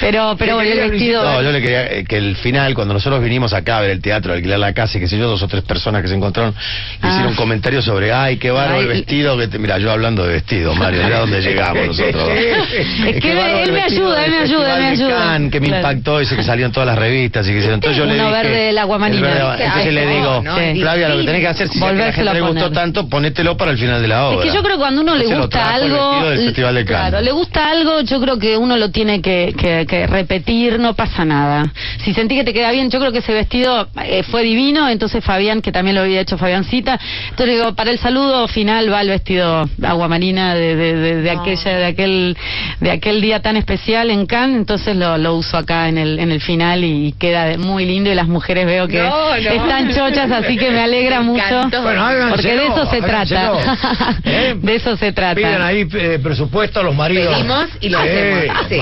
Pero, 0.00 0.36
pero 0.38 0.54
bueno, 0.54 0.70
el 0.70 0.90
vestido. 0.90 1.22
No, 1.24 1.42
yo 1.42 1.50
le 1.50 1.60
quería 1.60 2.04
que 2.04 2.16
el 2.16 2.36
final, 2.36 2.72
cuando 2.74 2.94
nosotros 2.94 3.20
vinimos 3.22 3.52
acá 3.52 3.78
a 3.78 3.80
ver 3.80 3.90
el 3.90 4.00
teatro, 4.00 4.32
alquilar 4.32 4.58
la 4.60 4.72
casa 4.72 4.96
y 4.96 5.00
qué 5.00 5.08
sé 5.08 5.18
yo, 5.18 5.26
dos 5.28 5.42
o 5.42 5.48
tres 5.48 5.64
personas 5.64 6.02
que 6.02 6.08
se 6.08 6.14
encontraron, 6.14 6.54
Ah. 7.00 7.08
hicieron 7.10 7.34
comentarios 7.34 7.84
sobre, 7.84 8.12
ay, 8.12 8.36
qué 8.36 8.50
bárbaro 8.50 8.80
el 8.80 8.86
vestido. 8.86 9.36
que 9.36 9.48
te... 9.48 9.58
Mira, 9.58 9.78
yo 9.78 9.90
hablando 9.90 10.24
de 10.24 10.34
vestido, 10.34 10.74
Mario, 10.74 11.02
mira 11.04 11.18
dónde 11.20 11.40
llegamos 11.40 11.86
nosotros. 11.88 12.28
Es 13.08 13.20
que 13.20 13.34
bárbaro 13.38 13.64
él 13.64 13.72
me 13.72 13.82
ayuda, 13.82 14.24
él 14.24 14.30
me 14.30 14.38
ayuda, 14.38 14.74
él 14.76 14.82
me 14.82 14.88
ayuda. 14.88 15.16
Cannes, 15.18 15.52
que 15.52 15.60
me 15.60 15.66
Claro. 15.68 15.88
impactó, 15.88 16.20
ese 16.20 16.36
que 16.36 16.42
salió 16.42 16.66
en 16.66 16.72
todas 16.72 16.86
las 16.86 16.98
revistas 16.98 17.46
y 17.46 17.50
que 17.52 17.58
hicieron. 17.58 17.74
Entonces 17.76 17.96
yo 17.98 18.04
le 18.06 18.14
Uno 18.14 18.28
dije, 18.28 18.42
verde 18.42 18.56
del 18.66 18.78
aguamarina. 18.78 19.18
el 19.28 19.34
verde- 19.34 19.64
Entonces 19.64 19.86
Ay, 19.86 19.92
le 19.92 20.06
digo, 20.06 20.42
no, 20.42 20.56
Sí. 20.58 20.80
Flavia, 20.80 21.08
lo 21.08 21.16
que 21.18 21.24
tenés 21.24 21.40
que 21.40 21.48
hacer, 21.48 21.68
si 21.68 21.82
a 21.84 21.92
la 21.92 22.12
gente 22.12 22.34
le 22.34 22.40
gustó 22.40 22.70
tanto, 22.72 23.08
ponételo 23.08 23.56
para 23.56 23.70
el 23.72 23.78
final 23.78 24.00
de 24.02 24.08
la 24.08 24.28
obra. 24.28 24.44
Es 24.44 24.50
que 24.50 24.56
yo 24.56 24.62
creo 24.62 24.76
que 24.76 24.80
cuando 24.80 25.00
uno 25.02 25.14
le 25.14 25.26
gusta 25.26 25.74
algo, 25.74 26.30
del 26.30 26.84
claro, 26.84 27.20
le 27.20 27.32
gusta 27.32 27.70
algo, 27.70 28.00
yo 28.00 28.20
creo 28.20 28.38
que 28.38 28.56
uno 28.56 28.76
lo 28.76 28.90
tiene 28.90 29.20
que, 29.20 29.54
que- 29.56 29.86
que 29.86 30.06
repetir, 30.06 30.78
no 30.78 30.94
pasa 30.94 31.24
nada. 31.24 31.72
Si 32.04 32.14
sentí 32.14 32.34
que 32.36 32.44
te 32.44 32.52
queda 32.52 32.70
bien, 32.72 32.90
yo 32.90 32.98
creo 32.98 33.12
que 33.12 33.18
ese 33.18 33.32
vestido 33.32 33.88
eh, 34.04 34.22
fue 34.22 34.42
divino, 34.42 34.88
entonces 34.88 35.22
Fabián, 35.24 35.60
que 35.62 35.72
también 35.72 35.94
lo 35.96 36.02
había 36.02 36.20
hecho 36.20 36.38
Fabiancita, 36.38 36.98
entonces 37.30 37.56
digo, 37.56 37.74
para 37.74 37.90
el 37.90 37.98
saludo 37.98 38.48
final 38.48 38.92
va 38.92 39.00
el 39.02 39.08
vestido 39.08 39.68
aguamarina 39.82 40.54
de, 40.54 40.76
de, 40.76 40.96
de, 40.96 41.16
de 41.22 41.30
aquella, 41.30 41.70
de 41.76 41.84
aquel, 41.86 42.36
de 42.80 42.90
aquel 42.90 43.20
día 43.20 43.27
tan 43.40 43.56
especial 43.56 44.10
en 44.10 44.26
Cannes, 44.26 44.56
entonces 44.58 44.96
lo, 44.96 45.16
lo 45.18 45.34
uso 45.36 45.56
acá 45.56 45.88
en 45.88 45.98
el, 45.98 46.18
en 46.18 46.30
el 46.32 46.40
final 46.40 46.82
y 46.84 47.14
queda 47.18 47.56
muy 47.58 47.84
lindo 47.86 48.10
y 48.10 48.14
las 48.14 48.28
mujeres 48.28 48.66
veo 48.66 48.88
que 48.88 48.98
No, 49.02 49.28
no. 49.30 49.36
están 49.36 49.88
chochas, 49.94 50.30
así 50.30 50.56
que 50.56 50.70
me 50.70 50.80
alegra 50.80 51.20
Me 51.20 51.26
mucho. 51.26 51.44
encantó. 51.44 51.82
Bueno, 51.82 52.04
háganselo, 52.04 52.34
Porque 52.34 52.48
de 52.48 52.66
eso 52.66 52.90
se 52.90 52.96
háganselo. 53.04 53.56
trata. 53.58 54.16
¿Eh? 54.24 54.54
De 54.60 54.74
eso 54.74 54.96
se 54.96 55.12
trata. 55.12 55.34
Piden 55.34 55.62
ahí 55.62 55.86
eh, 55.92 56.18
presupuesto 56.22 56.80
a 56.80 56.82
los 56.82 56.94
maridos. 56.94 57.34
Pedimos 57.36 57.66
y 57.80 57.88
lo 57.88 57.98
hacemos, 57.98 58.44
sí. 58.68 58.76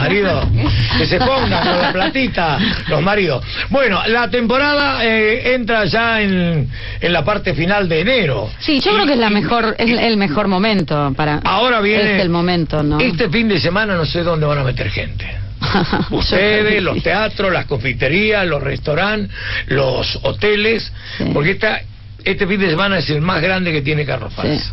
Que 0.98 1.06
se 1.06 1.18
pongan 1.18 1.66
con 1.66 1.78
la 1.82 1.92
platita, 1.92 2.58
los 2.88 3.02
maridos. 3.02 3.44
Bueno, 3.70 4.00
la 4.06 4.28
temporada 4.30 5.04
eh, 5.04 5.54
entra 5.54 5.84
ya 5.86 6.20
en, 6.20 6.68
en 7.00 7.12
la 7.12 7.24
parte 7.24 7.54
final 7.54 7.88
de 7.88 8.00
enero. 8.00 8.50
Sí, 8.58 8.80
yo 8.80 8.90
Y- 8.90 8.94
creo 8.94 9.06
que 9.06 9.12
es 9.14 9.18
la 9.18 9.30
mejor, 9.30 9.74
es 9.78 9.90
el 9.98 10.16
mejor 10.16 10.48
momento 10.48 11.12
para. 11.16 11.40
Ahora 11.44 11.80
viene. 11.80 12.16
Es 12.16 12.22
el 12.22 12.28
momento, 12.28 12.82
¿no? 12.82 13.00
Este 13.00 13.28
fin 13.30 13.48
de 13.48 13.58
semana 13.58 13.94
no 13.94 14.04
sé 14.04 14.22
dónde 14.22 14.35
van 14.44 14.58
a 14.58 14.64
meter 14.64 14.90
gente. 14.90 15.26
Ustedes, 16.10 16.82
los 16.82 17.02
teatros, 17.02 17.50
las 17.52 17.64
confiterías, 17.64 18.46
los 18.46 18.62
restaurantes, 18.62 19.30
los 19.68 20.18
hoteles, 20.22 20.92
Sí. 21.16 21.24
porque 21.32 21.52
esta, 21.52 21.80
este 22.24 22.46
fin 22.46 22.60
de 22.60 22.68
semana 22.70 22.98
es 22.98 23.08
el 23.08 23.22
más 23.22 23.40
grande 23.40 23.72
que 23.72 23.80
tiene 23.82 24.04
Carlos 24.04 24.32
Paz. 24.34 24.46
Sí. 24.46 24.70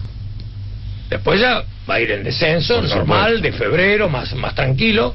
Después 1.10 1.40
ya 1.40 1.64
va 1.90 1.96
a 1.96 2.00
ir 2.00 2.12
en 2.12 2.24
descenso, 2.24 2.76
Por 2.82 2.90
normal, 2.90 3.36
supuesto. 3.36 3.42
de 3.42 3.52
febrero, 3.54 4.10
más, 4.10 4.34
más 4.36 4.56
tranquilo. 4.56 5.14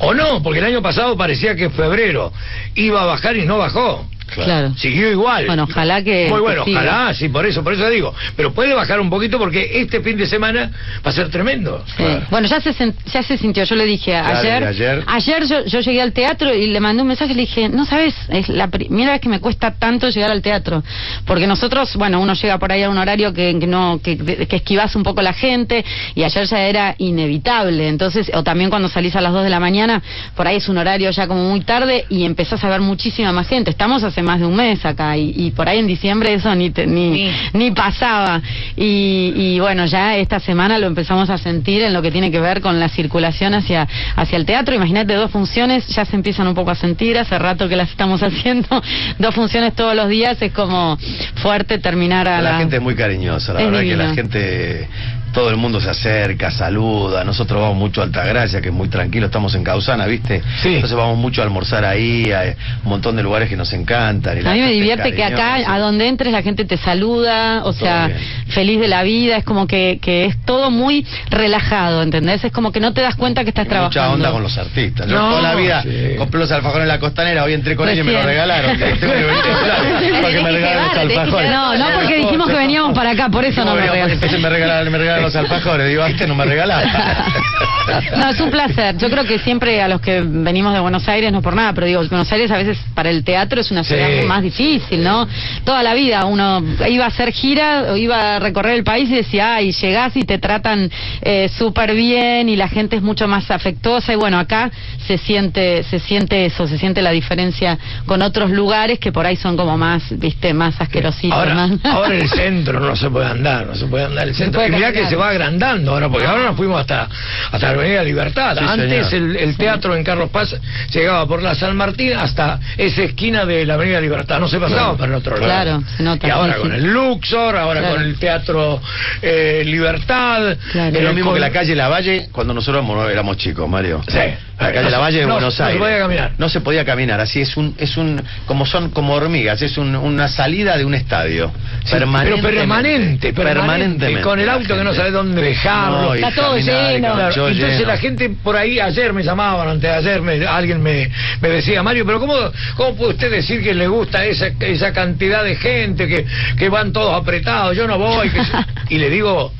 O 0.00 0.12
no, 0.14 0.42
porque 0.42 0.58
el 0.58 0.64
año 0.66 0.82
pasado 0.82 1.16
parecía 1.16 1.54
que 1.54 1.64
en 1.64 1.72
febrero 1.72 2.32
iba 2.74 3.02
a 3.02 3.04
bajar 3.06 3.36
y 3.36 3.44
no 3.46 3.58
bajó. 3.58 4.08
Claro. 4.34 4.72
Siguió 4.76 5.10
igual. 5.10 5.46
Bueno, 5.46 5.64
ojalá 5.64 6.02
que- 6.02 6.28
Muy 6.30 6.40
bueno, 6.40 6.64
que 6.64 6.72
ojalá, 6.74 7.14
sí, 7.14 7.28
por 7.28 7.46
eso, 7.46 7.62
por 7.64 7.72
eso 7.72 7.88
digo. 7.88 8.14
Pero 8.36 8.52
puede 8.52 8.74
bajar 8.74 9.00
un 9.00 9.10
poquito 9.10 9.38
porque 9.38 9.80
este 9.80 10.00
fin 10.00 10.16
de 10.16 10.26
semana 10.26 10.70
va 11.04 11.10
a 11.10 11.12
ser 11.12 11.30
tremendo. 11.30 11.84
Sí. 11.96 12.04
Bueno, 12.30 12.46
ya 12.48 12.60
se, 12.60 12.72
ya 13.12 13.22
se 13.22 13.36
sintió. 13.38 13.64
Yo 13.64 13.74
le 13.76 13.84
dije 13.84 14.14
ayer. 14.14 14.66
desde 14.66 14.88
ayer. 15.08 15.44
yo, 15.46 15.64
yo 15.66 15.80
llegué 15.80 16.02
al 16.02 16.12
teatro 16.12 16.54
y 16.54 16.66
le 16.68 16.80
mandé 16.80 17.02
un 17.02 17.08
mensaje 17.08 17.32
y 17.32 17.34
le 17.34 17.42
dije, 17.42 17.68
no 17.68 17.84
sabes, 17.84 18.14
es 18.28 18.48
la 18.48 18.68
primera 18.68 19.12
vez 19.12 19.20
que 19.20 19.28
me 19.28 19.40
cuesta 19.40 19.72
tanto 19.78 20.08
llegar 20.10 20.30
al 20.30 20.42
teatro. 20.42 20.82
Porque 21.26 21.46
nosotros, 21.46 21.94
bueno, 21.96 22.20
uno 22.20 22.34
llega 22.34 22.58
por 22.58 22.72
ahí 22.72 22.82
a 22.82 22.90
un 22.90 22.98
horario 22.98 23.32
que, 23.32 23.56
que 23.58 23.66
no 23.66 24.00
que, 24.02 24.16
que 24.16 24.56
esquivas 24.56 24.94
un 24.96 25.02
poco 25.02 25.22
la 25.22 25.32
gente 25.32 25.84
y 26.14 26.22
ayer 26.22 26.44
ya 26.46 26.60
era 26.60 26.94
inevitable. 26.98 27.88
Entonces, 27.88 28.30
o 28.34 28.42
también 28.42 28.70
cuando 28.70 28.88
salís 28.88 29.14
a 29.16 29.20
las 29.20 29.32
2 29.32 29.44
de 29.44 29.50
la 29.50 29.60
mañana, 29.60 30.02
por 30.36 30.46
ahí 30.46 30.56
es 30.56 30.68
un 30.68 30.78
horario 30.78 31.10
ya 31.10 31.26
como 31.26 31.48
muy 31.48 31.60
tarde 31.62 32.04
y 32.08 32.24
empezás 32.24 32.62
a 32.64 32.68
ver 32.68 32.80
muchísima 32.80 33.32
más 33.32 33.48
gente. 33.48 33.70
Estamos 33.70 34.02
hace 34.04 34.17
más 34.22 34.40
de 34.40 34.46
un 34.46 34.56
mes 34.56 34.84
acá 34.84 35.16
y, 35.16 35.32
y 35.36 35.50
por 35.52 35.68
ahí 35.68 35.78
en 35.78 35.86
diciembre 35.86 36.32
eso 36.34 36.54
ni, 36.54 36.70
te- 36.70 36.86
ni, 36.86 37.10
Ni. 37.10 37.30
ni 37.52 37.70
pasaba. 37.70 38.40
Y, 38.76 39.32
y 39.36 39.60
bueno, 39.60 39.86
ya 39.86 40.16
esta 40.16 40.40
semana 40.40 40.78
lo 40.78 40.86
empezamos 40.86 41.30
a 41.30 41.38
sentir 41.38 41.82
en 41.82 41.92
lo 41.92 42.02
que 42.02 42.10
tiene 42.10 42.30
que 42.30 42.40
ver 42.40 42.60
con 42.60 42.78
la 42.80 42.88
circulación 42.88 43.54
hacia, 43.54 43.86
hacia 44.16 44.36
el 44.36 44.44
teatro. 44.46 44.74
Imagínate, 44.74 45.14
dos 45.14 45.30
funciones 45.30 45.86
ya 45.88 46.04
se 46.04 46.16
empiezan 46.16 46.46
un 46.48 46.54
poco 46.54 46.70
a 46.70 46.74
sentir, 46.74 47.18
hace 47.18 47.38
rato 47.38 47.68
que 47.68 47.76
las 47.76 47.90
estamos 47.90 48.22
haciendo. 48.22 48.82
dos 49.18 49.34
funciones 49.34 49.74
todos 49.74 49.94
los 49.94 50.08
días 50.08 50.40
es 50.40 50.52
como 50.52 50.96
fuerte 51.36 51.78
termiar 51.78 52.28
a 52.28 52.40
La, 52.40 52.52
la... 52.52 52.58
gente 52.58 52.76
es 52.76 52.82
muy 52.82 52.94
cariñosa, 52.94 53.52
la 53.54 53.60
Es 53.60 53.66
verdad 53.66 53.80
que 53.82 53.96
la 53.96 54.14
gente 54.14 54.88
todo 55.32 55.50
el 55.50 55.56
mundo 55.56 55.80
se 55.80 55.90
acerca, 55.90 56.50
saluda. 56.50 57.24
Nosotros 57.24 57.60
vamos 57.60 57.76
mucho 57.76 58.00
a 58.00 58.04
Altagracia, 58.04 58.60
que 58.60 58.68
es 58.68 58.74
muy 58.74 58.88
tranquilo, 58.88 59.26
estamos 59.26 59.54
en 59.54 59.64
Causana, 59.64 60.06
¿viste? 60.06 60.42
Sí. 60.62 60.74
Entonces 60.74 60.96
vamos 60.96 61.18
mucho 61.18 61.40
a 61.42 61.44
almorzar 61.44 61.84
ahí, 61.84 62.30
hay 62.32 62.54
un 62.84 62.90
montón 62.90 63.16
de 63.16 63.22
lugares 63.22 63.48
que 63.48 63.56
nos 63.56 63.72
encantan. 63.72 64.46
A 64.46 64.52
mí 64.54 64.60
me 64.60 64.70
divierte 64.72 65.12
que 65.14 65.24
acá, 65.24 65.56
a 65.66 65.78
donde 65.78 66.08
entres, 66.08 66.32
la 66.32 66.42
gente 66.42 66.64
te 66.64 66.76
saluda, 66.76 67.58
o 67.60 67.72
Todo 67.72 67.72
sea, 67.74 68.06
bien. 68.08 68.18
feliz 68.48 68.80
de 68.80 68.88
la 68.88 69.02
vida, 69.02 69.36
es 69.36 69.44
como 69.44 69.66
que, 69.66 69.98
que 70.02 70.24
es 70.26 70.36
todo 70.44 70.70
muy 70.70 71.06
relajado, 71.30 72.02
¿entendés? 72.02 72.42
Es 72.44 72.52
como 72.52 72.72
que 72.72 72.80
no 72.80 72.92
te 72.92 73.00
das 73.00 73.14
cuenta 73.16 73.42
que 73.44 73.50
estás 73.50 73.66
Y 73.66 73.68
trabajando. 73.68 74.00
Mucha 74.00 74.12
onda 74.14 74.30
con 74.32 74.42
los 74.42 74.56
artistas. 74.58 75.06
Yo 75.06 75.14
No, 75.18 75.28
toda 75.30 75.42
la 75.42 75.54
vida 75.54 75.82
sí. 75.82 76.16
compré 76.16 76.40
los 76.40 76.50
alfajores 76.50 76.82
en 76.82 76.88
la 76.88 76.98
costanera, 76.98 77.44
hoy 77.44 77.52
entré 77.52 77.76
con 77.76 77.88
ellos 77.88 78.04
y 78.04 78.08
me 78.08 78.12
los 78.14 78.24
regalaron. 78.24 78.78
Tengo 78.78 78.98
que 79.00 79.06
venir 79.24 79.42
temprano 79.42 80.22
porque 80.22 80.40
me 80.42 80.50
regalaron 80.52 80.86
los 80.88 80.96
alfajores. 80.98 81.50
No, 81.50 81.76
no 81.76 81.86
porque 82.00 82.16
dijimos 82.16 82.48
que 82.48 82.56
veníamos 82.56 82.92
para 82.94 83.10
acá, 83.10 83.28
por 83.28 83.44
eso 83.44 83.64
no 83.64 83.74
me 83.74 83.82
regalan. 83.82 84.10
Entonces 84.10 84.40
me 84.40 84.48
regalaron, 84.48 84.92
me 84.92 84.98
regalaron 84.98 85.17
los 85.20 85.36
alfajores. 85.36 85.88
Digo, 85.88 86.02
antes 86.02 86.26
no 86.26 86.34
me 86.34 86.44
regalaban. 86.44 86.88
No, 88.16 88.30
es 88.30 88.40
un 88.40 88.50
placer. 88.50 88.96
Yo 88.98 89.10
creo 89.10 89.24
que 89.24 89.38
siempre 89.38 89.80
a 89.82 89.88
los 89.88 90.00
que 90.00 90.20
venimos 90.24 90.72
de 90.74 90.80
Buenos 90.80 91.08
Aires, 91.08 91.32
no 91.32 91.42
por 91.42 91.54
nada, 91.54 91.72
pero 91.72 91.86
digo, 91.86 92.00
Buenos 92.08 92.30
Aires 92.32 92.50
a 92.50 92.56
veces 92.56 92.78
para 92.94 93.10
el 93.10 93.24
teatro 93.24 93.60
es 93.60 93.70
una 93.70 93.84
Sí. 93.84 93.94
ciudad 93.94 94.24
más 94.26 94.42
difícil, 94.42 95.02
¿no? 95.02 95.26
Toda 95.64 95.82
la 95.82 95.94
vida 95.94 96.24
uno 96.24 96.62
iba 96.88 97.04
a 97.04 97.08
hacer 97.08 97.32
gira 97.32 97.86
o 97.92 97.96
iba 97.96 98.36
a 98.36 98.38
recorrer 98.38 98.74
el 98.74 98.84
país 98.84 99.08
y 99.10 99.14
decía, 99.16 99.56
ay, 99.56 99.72
llegás 99.72 100.16
y 100.16 100.22
te 100.24 100.38
tratan 100.38 100.90
eh, 101.22 101.48
súper 101.56 101.94
bien 101.94 102.48
y 102.48 102.56
la 102.56 102.68
gente 102.68 102.96
es 102.96 103.02
mucho 103.02 103.26
más 103.28 103.50
afectuosa 103.50 104.12
y 104.12 104.16
bueno, 104.16 104.38
acá 104.38 104.70
se 105.06 105.18
siente, 105.18 105.82
se 105.84 105.98
siente 105.98 106.44
eso, 106.46 106.66
se 106.66 106.78
siente 106.78 107.02
la 107.02 107.10
diferencia 107.10 107.78
con 108.06 108.22
otros 108.22 108.50
lugares 108.50 108.98
que 108.98 109.12
por 109.12 109.26
ahí 109.26 109.36
son 109.36 109.56
como 109.56 109.76
más, 109.78 110.02
viste, 110.18 110.52
más 110.52 110.80
asquerositos. 110.80 111.36
Ahora, 111.38 111.54
más- 111.54 111.70
ahora 111.84 112.14
el 112.14 112.28
centro 112.28 112.80
no 112.80 112.94
se 112.96 113.08
puede 113.10 113.26
andar, 113.26 113.66
no 113.66 113.74
se 113.74 113.86
puede 113.86 114.04
andar 114.04 114.28
el 114.28 114.34
centro. 114.34 114.66
Y 114.66 114.70
mirá 114.70 114.92
que 114.92 115.06
se 115.06 115.16
va 115.16 115.28
agrandando 115.30 115.92
ahora, 115.92 116.08
porque 116.08 116.26
ahora 116.26 116.44
nos 116.44 116.56
fuimos 116.56 116.80
hasta, 116.80 117.08
hasta 117.50 117.72
Avenida 117.78 118.02
Libertad. 118.02 118.56
Sí, 118.58 118.64
Antes 118.66 119.12
el, 119.12 119.36
el 119.36 119.56
teatro 119.56 119.94
en 119.96 120.04
Carlos 120.04 120.30
Paz 120.30 120.54
llegaba 120.92 121.26
por 121.26 121.42
la 121.42 121.54
San 121.54 121.76
Martín 121.76 122.12
hasta 122.14 122.58
esa 122.76 123.02
esquina 123.02 123.44
de 123.44 123.64
la 123.66 123.74
Avenida 123.74 124.00
Libertad, 124.00 124.40
no 124.40 124.48
se 124.48 124.58
pasaba 124.58 124.96
para 124.96 125.12
el 125.12 125.18
otro 125.18 125.36
lado. 125.36 125.44
Claro, 125.46 125.82
se 125.96 126.02
nota, 126.02 126.26
Y 126.26 126.30
ahora 126.30 126.54
sí, 126.54 126.60
con 126.60 126.70
sí. 126.70 126.76
el 126.76 126.92
Luxor, 126.92 127.56
ahora 127.56 127.80
Claro. 127.80 127.94
con 127.96 128.04
el 128.04 128.18
Teatro 128.18 128.80
eh, 129.22 129.62
Libertad. 129.64 130.56
Claro. 130.72 130.96
Es 130.96 131.02
lo 131.02 131.10
eh, 131.10 131.12
mismo 131.14 131.30
con- 131.30 131.34
que 131.34 131.40
la 131.40 131.50
calle 131.50 131.74
Lavalle 131.74 132.28
cuando 132.32 132.54
nosotros 132.54 132.84
éramos- 132.84 133.10
éramos 133.10 133.36
chicos, 133.36 133.68
Mario. 133.68 134.02
Sí. 134.08 134.18
La 134.58 134.66
calle 134.72 134.82
No 134.82 134.86
se- 134.86 134.90
Lavalle 134.90 135.18
de 135.20 135.26
no, 135.26 135.32
Buenos 135.34 135.42
no 135.54 135.56
se 135.56 135.62
Aires. 135.62 135.78
podía 135.80 135.98
caminar. 135.98 136.30
No 136.38 136.48
se 136.48 136.60
podía 136.60 136.84
caminar. 136.84 137.20
Así 137.20 137.40
es 137.40 137.56
un, 137.56 137.74
es 137.78 137.96
un, 137.96 138.20
como 138.46 138.66
son 138.66 138.90
como 138.90 139.14
hormigas. 139.14 139.62
Es 139.62 139.78
un- 139.78 139.94
una 139.94 140.26
salida 140.28 140.76
de 140.76 140.84
un 140.84 140.94
estadio. 140.94 141.52
Sí, 141.84 141.92
permanentemente. 141.92 142.42
Pero 142.48 142.58
permanente, 142.58 143.32
permanente, 143.32 143.54
Permanentemente. 143.60 144.22
con 144.22 144.40
el 144.40 144.46
la 144.46 144.52
auto 144.54 144.76
que 144.76 144.84
no 144.84 144.94
sabe 144.94 145.10
dónde 145.12 145.42
dejarlo. 145.42 146.02
No, 146.02 146.14
Está 146.14 146.30
todo 146.32 146.50
caminar, 146.50 146.92
lleno. 146.92 147.14
Claro, 147.14 147.48
entonces 147.48 147.78
lleno. 147.78 147.86
la 147.86 147.96
gente 147.98 148.30
por 148.30 148.56
ahí, 148.56 148.80
ayer 148.80 149.12
me 149.12 149.22
llamaban, 149.22 149.68
antes 149.68 149.82
de 149.90 149.96
ayer 149.96 150.22
me, 150.22 150.44
alguien 150.46 150.82
me, 150.82 151.08
me 151.40 151.48
decía, 151.48 151.82
Mario, 151.84 152.04
pero 152.04 152.18
cómo, 152.18 152.34
¿cómo 152.76 152.96
puede 152.96 153.12
usted 153.12 153.30
decir 153.30 153.62
que 153.62 153.74
le 153.74 153.86
gusta 153.86 154.24
esa, 154.24 154.48
esa 154.60 154.92
cantidad 154.92 155.44
de 155.44 155.54
gente, 155.56 156.08
que, 156.08 156.26
que 156.56 156.68
van 156.68 156.92
todos 156.92 157.14
apretados, 157.14 157.76
yo 157.76 157.86
no 157.86 157.96
voy? 157.96 158.28
que- 158.30 158.42
y 158.94 158.98
le 158.98 159.08
digo, 159.08 159.52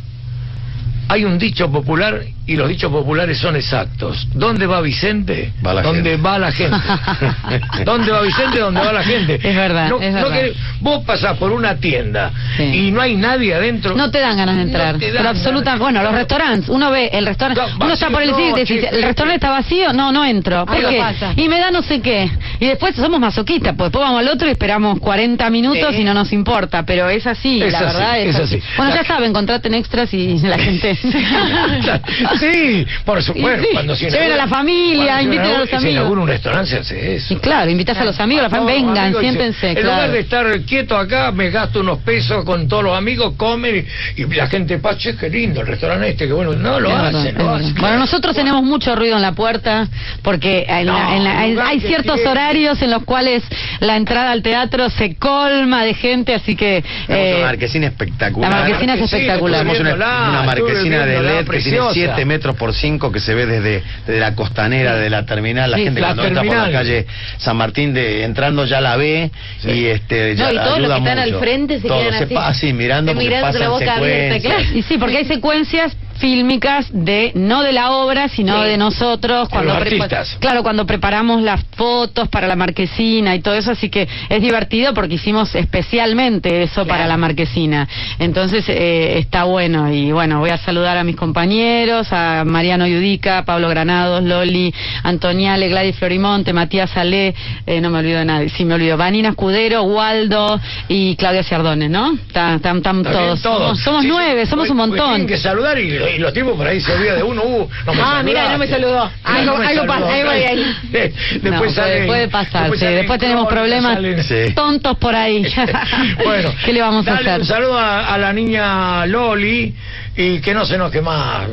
hay 1.08 1.24
un 1.24 1.38
dicho 1.38 1.70
popular 1.70 2.20
y 2.46 2.56
los 2.56 2.68
dichos 2.68 2.90
populares 2.90 3.38
son 3.38 3.56
exactos. 3.56 4.26
¿Dónde 4.34 4.66
va 4.66 4.80
Vicente? 4.80 5.52
Va 5.64 5.74
la 5.74 5.82
¿Dónde 5.82 6.10
gente. 6.12 6.22
va 6.22 6.38
la 6.38 6.50
gente? 6.52 6.76
¿Dónde 7.84 8.10
va 8.10 8.22
Vicente? 8.22 8.58
¿Dónde 8.58 8.80
va 8.80 8.92
la 8.92 9.02
gente? 9.02 9.34
Es 9.42 9.56
verdad, 9.56 9.88
No- 9.90 10.00
es 10.00 10.12
no 10.14 10.22
verdad. 10.22 10.40
que- 10.40 10.54
vos 10.80 11.04
pasás 11.04 11.36
por 11.38 11.50
una 11.52 11.76
tienda 11.76 12.30
Sí. 12.56 12.62
y 12.62 12.90
no 12.90 13.00
hay 13.00 13.16
nadie 13.16 13.54
adentro. 13.54 13.94
No 13.96 14.10
te 14.10 14.20
dan 14.20 14.36
ganas 14.36 14.56
de 14.56 14.62
entrar. 14.62 14.94
No 14.94 14.98
te 15.00 15.06
dan 15.06 15.16
pero 15.16 15.28
absolutamente. 15.30 15.64
ganas. 15.64 15.80
Bueno, 15.80 16.02
los 16.02 16.12
restaurantes, 16.12 16.68
uno 16.68 16.90
ve 16.90 17.10
el 17.12 17.26
restaurante, 17.26 17.60
No, 17.78 17.84
uno 17.84 17.94
está 17.94 18.10
por 18.10 18.22
el 18.22 18.30
sitio 18.30 18.56
y 18.56 18.60
dice, 18.60 18.88
el 18.92 19.02
restaurante 19.02 19.34
está 19.36 19.50
vacío, 19.50 19.92
no, 19.92 20.12
no 20.12 20.24
entro. 20.24 20.64
¿Por 20.66 20.76
qué? 20.88 20.98
pasa. 20.98 21.32
Y 21.36 21.48
me 21.48 21.58
da 21.58 21.70
no 21.70 21.82
sé 21.82 22.00
qué. 22.00 22.30
Y 22.60 22.66
después 22.66 22.94
somos 22.96 23.20
masoquistas, 23.20 23.74
pues 23.76 23.90
después 23.90 24.04
vamos 24.06 24.20
al 24.20 24.28
otro 24.28 24.48
y 24.48 24.52
esperamos 24.52 24.98
40 25.00 25.48
minutos 25.50 25.94
Sí. 25.94 26.00
y 26.00 26.04
no 26.04 26.14
nos 26.14 26.32
importa, 26.32 26.84
pero 26.84 27.08
es 27.08 27.26
así, 27.26 27.62
Es 27.62 27.72
la 27.72 27.78
así, 27.78 27.86
verdad 27.86 28.18
es, 28.20 28.28
es 28.34 28.36
así. 28.42 28.56
así. 28.56 28.64
Bueno, 28.76 28.94
La- 28.94 29.02
ya 29.02 29.06
saben, 29.08 29.32
contraten 29.32 29.74
extras 29.74 30.12
y 30.14 30.38
la 30.38 30.58
gente... 30.58 30.94
sí, 32.40 32.86
por 33.04 33.22
supuesto. 33.22 33.62
Sí, 33.62 33.68
Cuando 33.72 33.94
se 33.96 34.10
lleven 34.10 34.32
a 34.32 34.36
la 34.36 34.48
familia, 34.48 35.22
inviten 35.22 35.46
a 35.50 35.58
los 35.58 35.68
Si 35.68 35.74
amigos. 35.76 35.92
inaugura 35.92 36.20
un 36.22 36.28
restaurante 36.28 36.70
se 36.70 36.78
hace 36.78 37.14
eso. 37.16 37.34
Y 37.34 37.36
claro, 37.38 37.70
invitas 37.70 37.96
a 37.98 38.04
los 38.04 38.18
amigos, 38.20 38.44
la 38.44 38.50
familia, 38.50 38.74
vengan, 38.74 38.98
amigos 38.98 39.20
siéntense, 39.22 39.68
En 39.70 39.82
lugar 39.82 39.96
claro. 39.98 40.12
de 40.12 40.18
estar 40.20 40.60
quieto 40.62 40.96
acá, 40.96 41.30
me 41.32 41.50
gasto 41.50 41.80
unos 41.80 41.98
pesos 41.98 42.44
con 42.44 42.68
todos 42.68 42.84
los 42.84 42.96
amigos, 42.96 43.34
comen 43.36 43.86
y, 44.16 44.22
y 44.22 44.26
la 44.26 44.46
gente 44.46 44.78
pasa, 44.78 44.98
che, 44.98 45.16
qué 45.16 45.28
lindo 45.30 45.60
el 45.60 45.66
restaurante 45.66 46.08
este, 46.10 46.26
que 46.26 46.32
bueno, 46.32 46.52
no 46.54 46.80
lo 46.80 46.88
verdad, 46.88 47.14
hacen, 47.16 47.34
verdad. 47.36 47.54
hacen. 47.56 47.74
Bueno, 47.76 47.98
nosotros 47.98 48.34
tenemos 48.34 48.62
mucho 48.62 48.94
ruido 48.96 49.16
en 49.16 49.22
la 49.22 49.32
puerta 49.32 49.88
porque 50.22 50.64
en 50.68 50.86
la- 50.86 50.92
No, 50.92 51.14
en 51.16 51.24
la- 51.24 51.38
hay, 51.40 51.52
lugar 51.54 51.80
ciertos 51.80 52.14
tiene. 52.16 52.30
Horarios 52.48 52.80
en 52.82 52.90
los 52.90 53.04
cuales 53.04 53.42
la 53.80 53.96
entrada 53.96 54.32
al 54.32 54.42
teatro 54.42 54.88
se 54.90 55.16
colma 55.16 55.84
de 55.84 55.94
gente, 55.94 56.34
así 56.34 56.56
que... 56.56 56.82
Eh, 57.08 57.34
una 57.36 57.46
marquesina 57.46 57.86
espectacular. 57.88 58.50
la 58.50 58.56
marquesina 58.60 58.94
es 58.94 59.00
Marquesina, 59.00 59.22
espectacular. 59.22 59.60
Tenemos 59.66 59.80
una, 59.80 60.28
una 60.30 60.42
marquesina 60.44 61.06
de 61.06 61.12
LED 61.22 61.22
que 61.22 61.28
tiene 61.32 61.44
preciosa. 61.44 61.92
7 61.94 62.24
metros 62.24 62.56
por 62.56 62.72
5 62.74 63.12
que 63.12 63.20
se 63.20 63.34
ve 63.34 63.46
desde, 63.46 63.82
desde 64.06 64.20
la 64.20 64.34
costanera 64.34 64.96
de 64.96 65.10
la 65.10 65.26
terminal. 65.26 65.70
La 65.70 65.76
Sí, 65.76 65.84
gente 65.84 66.00
la 66.00 66.06
cuando 66.08 66.24
entra 66.24 66.42
por 66.42 66.46
la 66.56 66.62
terminal. 66.64 66.82
calle 66.84 67.06
San 67.38 67.56
Martín 67.56 67.92
de 67.94 68.24
entrando 68.24 68.64
ya 68.64 68.80
la 68.80 68.96
ve 68.96 69.30
Sí. 69.60 69.70
y 69.70 69.86
este 69.86 70.34
No, 70.34 70.44
ya 70.44 70.52
y 70.52 70.54
la 70.54 70.64
todos 70.64 70.78
los 70.80 70.90
ayuda 70.90 70.94
que 70.94 71.00
están 71.02 71.18
al 71.18 71.28
mucho. 71.30 71.40
frente 71.40 71.80
se 71.80 71.88
Todos 71.88 72.02
quedan 72.02 72.18
se 72.18 72.24
así. 72.24 72.34
pa- 72.34 72.48
así 72.48 72.72
mirando 72.72 73.12
porque 73.12 73.28
Mirando 73.28 73.46
con 73.52 73.60
la 73.60 73.66
pasan 73.68 73.80
boca 73.86 73.96
abierta, 73.96 74.34
secuencias. 74.36 74.62
claro. 74.64 74.78
Y 74.78 74.82
sí, 74.82 74.98
porque 74.98 75.16
hay 75.18 75.24
secuencias 75.26 75.96
fílmicas 76.18 76.86
de 76.92 77.32
no 77.34 77.62
de 77.62 77.72
la 77.72 77.92
obra, 77.92 78.28
sino 78.28 78.62
Sí. 78.62 78.68
de 78.70 78.76
nosotros 78.76 79.48
cuando 79.48 79.74
los 79.74 79.82
prepa- 79.82 80.04
artistas. 80.04 80.36
claro, 80.40 80.62
cuando 80.62 80.86
preparamos 80.86 81.42
las 81.42 81.62
fotos 81.76 82.28
para 82.28 82.46
la 82.46 82.56
marquesina 82.56 83.34
y 83.34 83.40
todo 83.40 83.54
eso, 83.54 83.70
así 83.70 83.88
que 83.88 84.08
es 84.28 84.40
divertido 84.42 84.94
porque 84.94 85.14
hicimos 85.14 85.54
especialmente 85.54 86.62
eso 86.62 86.86
para 86.86 87.06
la 87.06 87.16
marquesina. 87.16 87.88
Entonces 88.18 88.64
eh, 88.68 89.18
está 89.18 89.44
bueno 89.44 89.92
y 89.92 90.12
bueno, 90.12 90.40
voy 90.40 90.50
a 90.50 90.58
saludar 90.58 90.96
a 90.98 91.04
mis 91.04 91.16
compañeros, 91.16 92.08
a 92.12 92.44
Mariano 92.44 92.86
Yudica, 92.86 93.44
Pablo 93.44 93.68
Granados, 93.68 94.22
Loli, 94.22 94.72
Antoniale, 95.02 95.68
Gladys 95.68 95.96
Florimonte, 95.96 96.52
Matías 96.52 96.90
Salé, 96.90 97.34
eh, 97.66 97.80
no 97.80 97.90
me 97.90 97.98
olvido 98.00 98.18
de 98.18 98.24
nadie, 98.24 98.48
sí 98.48 98.64
me 98.64 98.74
olvido, 98.74 98.96
Vanina 98.96 99.30
Escudero, 99.30 99.82
Waldo 99.84 100.60
y 100.88 101.16
Claudia 101.16 101.42
Ciardone, 101.42 101.88
¿no? 101.88 102.12
Están 102.26 102.60
bien, 102.62 103.02
todos. 103.02 103.40
Somos, 103.40 103.80
somos 103.80 104.02
Sí, 104.02 104.08
nueve, 104.08 104.46
somos 104.46 104.68
un 104.70 104.76
montón. 104.76 105.08
Tienen 105.10 105.26
que 105.26 105.36
saludar 105.38 105.78
y, 105.78 105.90
y 106.14 106.18
los 106.18 106.32
tipos 106.32 106.56
por 106.56 106.66
ahí 106.66 106.80
se 106.80 106.92
olvidan 106.92 107.16
de 107.18 107.22
uno. 107.22 107.42
Uh, 107.42 107.68
no 107.86 107.94
me 107.94 108.02
Ah, 108.02 108.22
mira, 108.24 108.48
no 108.50 108.58
me 108.58 108.66
saludó. 108.66 109.10
Algo- 109.24 109.58
no 109.58 109.68
algo 109.68 109.86
pasa, 109.86 110.14
algo 110.14 110.30
hay 110.30 110.42
ahí. 110.44 110.76
Después 110.90 111.42
No, 111.42 111.58
puede- 111.58 111.70
salen- 111.72 112.06
puede 112.06 112.28
pasar, 112.28 112.70
sí, 112.72 112.78
salen 112.78 112.96
después 112.96 113.18
tenemos 113.20 113.48
problemas 113.48 113.94
salen- 113.96 114.22
Sí. 114.22 114.52
tontos 114.54 114.96
por 114.98 115.14
ahí. 115.14 115.42
bueno, 116.24 116.50
¿qué 116.64 116.72
le 116.72 116.80
vamos 116.80 117.06
a 117.08 117.14
hacer? 117.14 117.40
Un 117.40 117.46
saludo 117.46 117.78
a, 117.78 118.14
a 118.14 118.18
la 118.18 118.32
niña 118.32 119.06
Loli 119.06 119.74
y 120.20 120.40
que 120.40 120.52
no 120.52 120.66
se 120.66 120.74
enoje 120.74 121.00
más. 121.00 121.48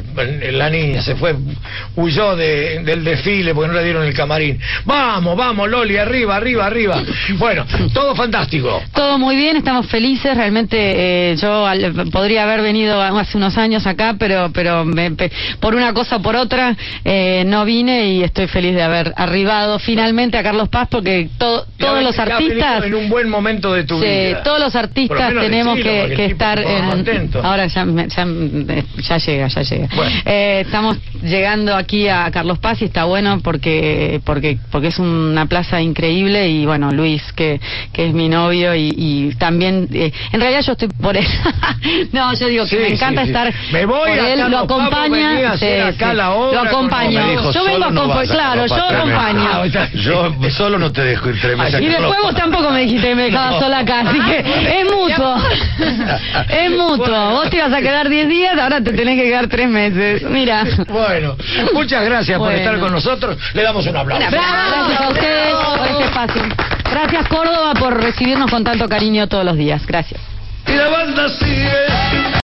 La 0.51 0.72
niña 0.72 1.03
se 1.03 1.15
fue, 1.15 1.36
huyó 1.95 2.36
de- 2.36 2.79
del 2.84 3.03
desfile 3.03 3.53
porque 3.53 3.67
no 3.67 3.74
le 3.75 3.84
dieron 3.84 4.03
el 4.03 4.13
camarín. 4.15 4.60
Vamos, 4.86 5.38
vamos, 5.38 5.69
Loli, 5.69 5.98
arriba, 5.98 6.36
arriba, 6.36 6.65
arriba. 6.65 7.00
Bueno, 7.38 7.63
todo 7.93 8.15
fantástico. 8.15 8.81
Todo 8.91 9.19
muy 9.19 9.36
bien, 9.36 9.57
estamos 9.57 9.86
felices. 9.86 10.36
Realmente 10.36 10.77
eh, 11.31 11.36
yo 11.38 11.67
al- 11.67 12.10
podría 12.12 12.41
haber 12.43 12.62
venido 12.63 13.00
hace 13.01 13.38
unos 13.38 13.55
años 13.60 13.86
acá, 13.86 14.15
pero 14.17 14.50
pero 14.51 14.84
me- 14.84 15.12
pe- 15.12 15.31
por 15.60 15.75
una 15.75 15.93
cosa 15.93 16.15
o 16.15 16.22
por 16.24 16.36
otra 16.36 16.75
eh, 17.03 17.43
no 17.45 17.65
vine 17.65 18.07
y 18.13 18.24
estoy 18.24 18.48
feliz 18.48 18.74
de 18.74 18.81
haber 18.81 19.13
arribado 19.15 19.77
finalmente 19.77 20.39
a 20.39 20.43
Carlos 20.43 20.69
Paz 20.69 20.88
porque 20.89 21.29
to- 21.38 21.67
todos 21.77 22.01
los 22.01 22.17
artistas... 22.17 22.84
en 22.84 22.95
un 22.95 23.10
buen 23.10 23.29
momento 23.29 23.74
de 23.74 23.84
tu 23.84 24.00
Sí, 24.00 24.05
vida. 24.07 24.41
todos 24.41 24.60
los 24.60 24.75
artistas 24.75 25.34
tenemos 25.39 25.75
que, 25.77 26.13
que 26.15 26.25
estar 26.25 26.57
en... 26.60 27.29
Ahora 27.43 27.67
ya, 27.67 27.86
ya, 28.07 28.25
me- 28.25 28.54
ya 28.97 29.17
llega, 29.17 29.47
ya 29.47 29.62
llega. 29.62 29.88
Bueno. 29.95 30.12
Eh, 30.25 30.63
estamos 30.65 30.97
llegando 31.24 31.75
aquí 31.75 32.07
a 32.07 32.29
Carlos 32.31 32.59
Paz 32.59 32.81
y 32.81 32.85
está 32.85 33.05
bueno 33.05 33.39
porque 33.43 34.21
porque 34.25 34.57
porque 34.71 34.88
es 34.88 35.00
una 35.00 35.45
plaza 35.47 35.81
increíble 35.81 36.47
y 36.50 36.65
bueno, 36.65 36.91
Luis, 36.91 37.21
que, 37.33 37.59
que 37.93 38.07
es 38.07 38.13
mi 38.13 38.29
novio 38.29 38.74
y, 38.75 38.93
y 38.97 39.35
también... 39.35 39.88
eh, 39.93 40.12
en 40.31 40.39
realidad 40.39 40.62
yo 40.62 40.71
estoy 40.74 40.88
por 40.89 41.15
él. 41.17 41.25
no, 42.12 42.33
yo 42.33 42.47
digo 42.47 42.63
que 42.65 42.69
Sí, 42.69 42.77
me 42.77 42.88
encanta 42.89 43.21
sí, 43.21 43.27
sí. 43.27 43.31
estar 43.33 43.53
Me 43.71 43.85
voy 43.85 44.09
por 44.09 44.19
a 44.19 44.29
él, 44.33 44.39
lo 44.39 44.45
Carlos 44.45 44.63
acompaña. 44.63 45.57
sí, 45.57 45.65
acá 45.65 46.12
sí. 46.12 46.15
la 46.17 46.31
obra 46.31 46.63
lo 46.63 46.69
acompaño. 46.69 47.29
Dijo, 47.29 47.51
yo 47.51 47.63
vengo 47.65 47.85
a 47.85 47.91
no 47.91 48.07
vas 48.07 48.29
claro, 48.29 48.65
yo 48.65 48.75
acompaño. 48.75 49.65
Yo 49.95 50.33
solo 50.51 50.77
no 50.77 50.91
te 50.91 51.01
dejo 51.03 51.29
ir 51.29 51.39
tres 51.41 51.57
meses 51.57 51.81
Y 51.81 51.85
después 51.88 52.19
vos 52.21 52.35
tampoco 52.35 52.69
me 52.71 52.81
dijiste 52.81 53.07
que 53.09 53.15
me 53.15 53.24
dejabas 53.24 53.51
No. 53.53 53.59
sola 53.59 53.79
acá, 53.79 54.01
así 54.01 54.19
que 54.19 54.38
es 54.79 54.85
mutuo. 54.91 55.35
es 56.50 56.71
mutuo. 56.71 57.29
Vos 57.31 57.50
te 57.50 57.57
ibas 57.57 57.74
a 57.74 57.81
quedar 57.81 58.09
10 58.09 58.27
días, 58.29 58.34
ahora 58.43 58.81
te 58.81 58.93
tenés 58.93 59.17
que 59.17 59.23
quedar 59.23 59.47
3 59.47 59.69
meses. 59.69 60.23
Mira. 60.23 60.63
Bueno, 60.87 61.35
muchas 61.73 62.03
gracias 62.05 62.37
por 62.37 62.51
estar 62.53 62.79
con 62.79 62.91
nosotros. 62.91 63.37
Le 63.53 63.63
damos 63.63 63.85
un 63.85 63.97
aplauso. 63.97 64.27
Gracias 64.29 65.01
a 65.01 65.09
ustedes 65.09 65.53
por 65.53 65.87
este 65.87 66.03
espacio. 66.05 66.41
Gracias 66.91 67.27
Córdoba 67.27 67.73
por 67.73 68.01
recibirnos 68.01 68.49
con 68.49 68.63
tanto 68.63 68.87
cariño 68.87 69.27
todos 69.27 69.43
los 69.43 69.57
días. 69.57 69.85
Gracias. 69.85 70.21
Y 70.67 70.73
la 70.73 70.87
banda 70.89 71.29
sigue. 71.29 72.25